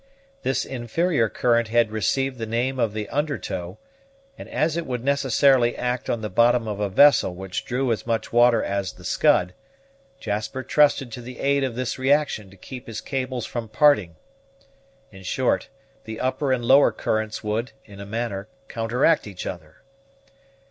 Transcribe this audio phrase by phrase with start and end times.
[0.41, 3.77] This inferior current had received the name of the under tow,
[4.35, 8.07] and, as it would necessarily act on the bottom of a vessel which drew as
[8.07, 9.53] much water as the Scud,
[10.19, 14.15] Jasper trusted to the aid of this reaction to keep his cables from parting.
[15.11, 15.69] In short,
[16.05, 19.83] the upper and lower currents would, in a manner, counteract each other.